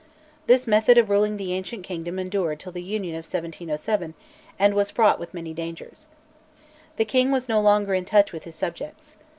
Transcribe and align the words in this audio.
This 0.47 0.65
method 0.65 0.97
of 0.97 1.11
ruling 1.11 1.37
the 1.37 1.53
ancient 1.53 1.83
kingdom 1.83 2.17
endured 2.17 2.59
till 2.59 2.71
the 2.71 2.81
Union 2.81 3.13
of 3.13 3.23
1707, 3.25 4.15
and 4.57 4.73
was 4.73 4.89
fraught 4.89 5.19
with 5.19 5.31
many 5.35 5.53
dangers. 5.53 6.07
The 6.95 7.05
king 7.05 7.29
was 7.29 7.47
no 7.47 7.61
longer 7.61 7.93
in 7.93 8.05
touch 8.05 8.33
with 8.33 8.45
his 8.45 8.55
subjects. 8.55 9.17